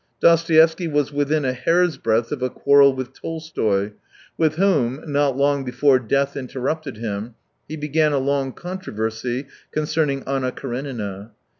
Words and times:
Dostoevsky 0.19 0.87
was 0.87 1.13
within 1.13 1.45
a 1.45 1.53
hair's 1.53 1.95
breath 1.99 2.31
of 2.31 2.41
a 2.41 2.49
quarrel 2.49 2.91
with 2.91 3.13
Tolstoy, 3.13 3.91
with 4.35 4.55
whom, 4.55 5.03
not 5.05 5.37
long 5.37 5.63
before 5.63 5.99
death 5.99 6.35
interrupted 6.35 6.97
him, 6.97 7.35
he 7.67 7.75
began 7.77 8.11
a 8.11 8.17
long 8.17 8.51
controversy 8.51 9.45
coricerning" 9.71 10.23
Anna 10.27 10.51
Karenina." 10.51 11.33